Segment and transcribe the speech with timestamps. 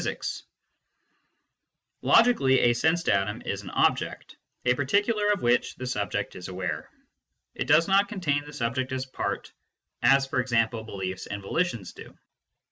[0.01, 0.23] 152
[2.01, 4.35] MYSTICISM AND LOGIC Logically a sense datum is an object,
[4.65, 6.89] a particular of which the subject is aware.
[7.53, 9.51] It does not contain the subject as a part,
[10.01, 12.17] as for example beliefs and volitions do.